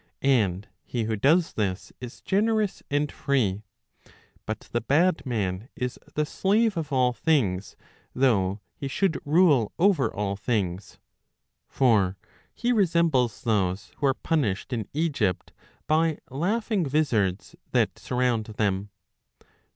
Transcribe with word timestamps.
And 0.23 0.67
he 0.83 1.03
who 1.03 1.15
does 1.15 1.53
this 1.53 1.93
is 2.01 2.21
generous 2.21 2.81
and 2.89 3.11
free; 3.11 3.61
but 4.47 4.61
the 4.71 4.81
bad 4.81 5.23
man 5.27 5.69
is 5.75 5.99
the 6.15 6.25
slave 6.25 6.75
of 6.75 6.91
all 6.91 7.13
things 7.13 7.75
though 8.15 8.61
he 8.73 8.87
should 8.87 9.19
rule 9.25 9.71
over 9.77 10.11
all 10.11 10.35
things. 10.35 10.97
For 11.67 12.17
he 12.51 12.71
resembles 12.73 13.43
those 13.43 13.91
who 13.97 14.07
are 14.07 14.15
punished 14.15 14.73
in 14.73 14.89
Egypt, 14.95 15.53
by 15.85 16.17
laughing 16.31 16.83
vizards 16.83 17.55
that 17.71 17.99
surround 17.99 18.45
them. 18.47 18.89